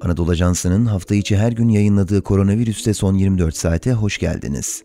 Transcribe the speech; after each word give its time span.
Anadolu 0.00 0.30
Ajansı'nın 0.30 0.86
hafta 0.86 1.14
içi 1.14 1.36
her 1.36 1.52
gün 1.52 1.68
yayınladığı 1.68 2.22
koronavirüste 2.22 2.94
son 2.94 3.14
24 3.14 3.56
saate 3.56 3.92
hoş 3.92 4.18
geldiniz. 4.18 4.82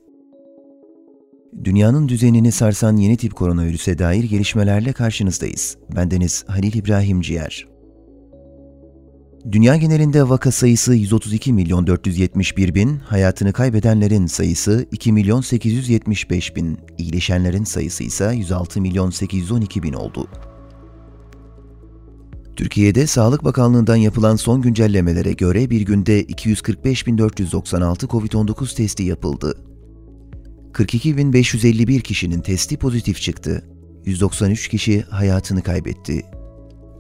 Dünyanın 1.63 2.07
düzenini 2.07 2.51
sarsan 2.51 2.97
yeni 2.97 3.17
tip 3.17 3.35
koronavirüse 3.35 3.97
dair 3.97 4.23
gelişmelerle 4.23 4.93
karşınızdayız. 4.93 5.77
Bendeniz 5.95 6.43
Halil 6.47 6.73
İbrahim 6.73 7.21
Ciğer. 7.21 7.67
Dünya 9.51 9.75
genelinde 9.75 10.29
vaka 10.29 10.51
sayısı 10.51 10.93
132 10.93 11.53
milyon 11.53 11.87
471 11.87 12.75
bin, 12.75 12.95
hayatını 12.97 13.53
kaybedenlerin 13.53 14.25
sayısı 14.25 14.85
2 14.91 15.11
milyon 15.11 15.41
875 15.41 16.55
bin, 16.55 16.77
iyileşenlerin 16.97 17.63
sayısı 17.63 18.03
ise 18.03 18.33
106 18.35 18.81
milyon 18.81 19.09
812 19.09 19.83
bin 19.83 19.93
oldu. 19.93 20.27
Türkiye'de 22.55 23.07
Sağlık 23.07 23.43
Bakanlığı'ndan 23.43 23.95
yapılan 23.95 24.35
son 24.35 24.61
güncellemelere 24.61 25.33
göre 25.33 25.69
bir 25.69 25.81
günde 25.81 26.23
245.496 26.23 28.07
COVID-19 28.07 28.75
testi 28.75 29.03
yapıldı. 29.03 29.57
42.551 30.73 32.01
kişinin 32.01 32.41
testi 32.41 32.77
pozitif 32.77 33.21
çıktı. 33.21 33.63
193 34.05 34.67
kişi 34.67 35.01
hayatını 35.01 35.61
kaybetti. 35.61 36.25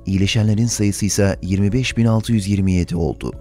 İyileşenlerin 0.05 0.65
sayısı 0.65 1.05
ise 1.05 1.39
25.627 1.43 2.95
oldu. 2.95 3.33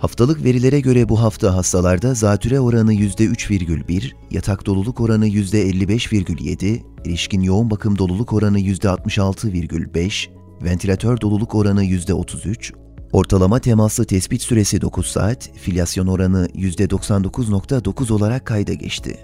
Haftalık 0.00 0.44
verilere 0.44 0.80
göre 0.80 1.08
bu 1.08 1.22
hafta 1.22 1.54
hastalarda 1.54 2.14
zatüre 2.14 2.60
oranı 2.60 2.94
%3,1, 2.94 4.12
yatak 4.30 4.66
doluluk 4.66 5.00
oranı 5.00 5.28
%55,7, 5.28 6.80
erişkin 7.06 7.42
yoğun 7.42 7.70
bakım 7.70 7.98
doluluk 7.98 8.32
oranı 8.32 8.60
%66,5, 8.60 10.28
ventilatör 10.62 11.20
doluluk 11.20 11.54
oranı 11.54 11.84
%33, 11.84 12.72
ortalama 13.12 13.58
temaslı 13.58 14.04
tespit 14.04 14.42
süresi 14.42 14.80
9 14.80 15.06
saat, 15.06 15.50
filyasyon 15.54 16.06
oranı 16.06 16.48
%99.9 16.54 18.12
olarak 18.12 18.46
kayda 18.46 18.72
geçti. 18.72 19.16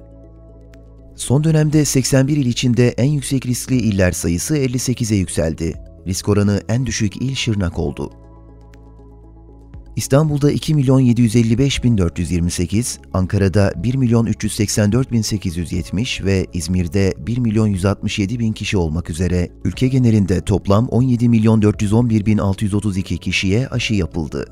Son 1.17 1.45
dönemde 1.45 1.85
81 1.85 2.37
il 2.37 2.47
içinde 2.47 2.89
en 2.89 3.11
yüksek 3.11 3.47
riskli 3.47 3.77
iller 3.77 4.13
sayısı 4.13 4.57
58'e 4.57 5.17
yükseldi. 5.17 5.75
Risk 6.07 6.29
oranı 6.29 6.63
en 6.69 6.87
düşük 6.87 7.17
il 7.17 7.35
Şırnak 7.35 7.79
oldu. 7.79 8.22
İstanbul'da 9.97 10.53
2 10.53 10.75
milyon 10.75 11.01
755 11.01 11.85
bin 11.85 11.99
428, 11.99 12.99
Ankara'da 13.13 13.73
1 13.77 13.95
milyon 13.95 14.27
384 14.27 15.13
bin 15.13 15.23
870 15.23 16.25
ve 16.25 16.47
İzmir'de 16.53 17.15
1 17.19 17.39
milyon 17.39 17.67
167 17.67 18.39
bin 18.39 18.53
kişi 18.53 18.77
olmak 18.77 19.11
üzere 19.11 19.49
ülke 19.65 19.89
genelinde 19.89 20.41
toplam 20.41 20.89
17 20.89 21.29
milyon 21.29 21.63
411 21.63 22.27
bin 22.27 22.39
632 22.39 23.19
kişiye 23.19 23.69
aşı 23.69 23.95
yapıldı. 23.95 24.47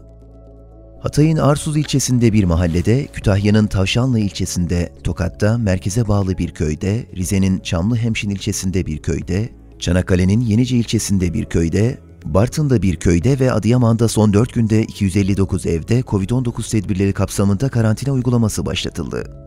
Hatay'ın 1.03 1.37
Arsuz 1.37 1.77
ilçesinde 1.77 2.33
bir 2.33 2.45
mahallede, 2.45 3.07
Kütahya'nın 3.07 3.67
Tavşanlı 3.67 4.19
ilçesinde, 4.19 4.93
Tokat'ta 5.05 5.59
merkeze 5.59 6.09
bağlı 6.09 6.39
bir 6.39 6.51
köyde, 6.51 7.07
Rize'nin 7.17 7.59
Çamlıhemşin 7.61 8.31
ilçesinde 8.31 8.87
bir 8.87 8.99
köyde, 8.99 9.49
Çanakkale'nin 9.79 10.41
Yenice 10.41 10.77
ilçesinde 10.77 11.35
bir 11.35 11.45
köyde, 11.45 11.99
Bartın'da 12.25 12.83
bir 12.83 12.97
köyde 12.97 13.39
ve 13.39 13.53
Adıyaman'da 13.53 14.09
son 14.09 14.33
4 14.33 14.55
günde 14.55 14.83
259 14.83 15.67
evde 15.67 16.01
COVID-19 16.01 16.71
tedbirleri 16.71 17.13
kapsamında 17.13 17.69
karantina 17.69 18.13
uygulaması 18.13 18.67
başlatıldı. 18.67 19.41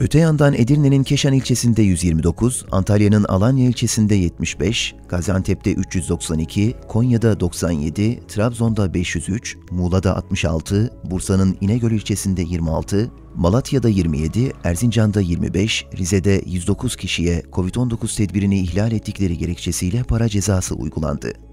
Öte 0.00 0.18
yandan 0.18 0.54
Edirne'nin 0.54 1.02
Keşan 1.02 1.32
ilçesinde 1.32 1.82
129, 1.82 2.64
Antalya'nın 2.70 3.24
Alanya 3.24 3.68
ilçesinde 3.68 4.14
75, 4.14 4.94
Gaziantep'te 5.08 5.72
392, 5.72 6.74
Konya'da 6.88 7.40
97, 7.40 8.26
Trabzon'da 8.28 8.94
503, 8.94 9.56
Muğla'da 9.70 10.16
66, 10.16 10.90
Bursa'nın 11.04 11.56
İnegöl 11.60 11.90
ilçesinde 11.90 12.42
26, 12.42 13.10
Malatya'da 13.34 13.88
27, 13.88 14.52
Erzincan'da 14.64 15.20
25, 15.20 15.86
Rize'de 15.98 16.42
109 16.46 16.96
kişiye 16.96 17.42
COVID-19 17.52 18.16
tedbirini 18.16 18.60
ihlal 18.60 18.92
ettikleri 18.92 19.38
gerekçesiyle 19.38 20.02
para 20.02 20.28
cezası 20.28 20.74
uygulandı. 20.74 21.45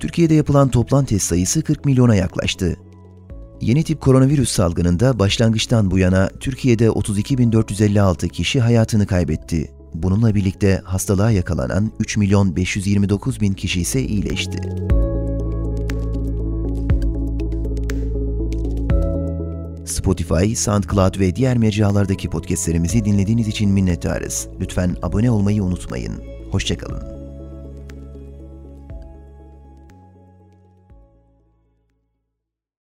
Türkiye'de 0.00 0.34
yapılan 0.34 0.68
toplam 0.68 1.04
test 1.04 1.26
sayısı 1.26 1.62
40 1.62 1.84
milyona 1.84 2.14
yaklaştı. 2.14 2.76
Yeni 3.60 3.84
tip 3.84 4.00
koronavirüs 4.00 4.50
salgınında 4.50 5.18
başlangıçtan 5.18 5.90
bu 5.90 5.98
yana 5.98 6.28
Türkiye'de 6.40 6.86
32.456 6.86 8.28
kişi 8.28 8.60
hayatını 8.60 9.06
kaybetti. 9.06 9.70
Bununla 9.94 10.34
birlikte 10.34 10.80
hastalığa 10.84 11.30
yakalanan 11.30 11.92
3 11.98 12.16
milyon 12.16 12.56
529 12.56 13.40
bin 13.40 13.52
kişi 13.52 13.80
ise 13.80 14.02
iyileşti. 14.02 14.58
Spotify, 19.84 20.54
SoundCloud 20.54 21.18
ve 21.18 21.36
diğer 21.36 21.58
mecralardaki 21.58 22.30
podcastlerimizi 22.30 23.04
dinlediğiniz 23.04 23.48
için 23.48 23.70
minnettarız. 23.70 24.48
Lütfen 24.60 24.96
abone 25.02 25.30
olmayı 25.30 25.62
unutmayın. 25.64 26.22
Hoşçakalın. 26.50 27.17